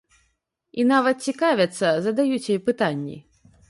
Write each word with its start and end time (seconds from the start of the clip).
І 0.79 0.85
нават 0.93 1.21
цікавяцца, 1.29 1.87
задаюць 2.09 2.43
ёй 2.53 2.59
пытанні. 2.73 3.17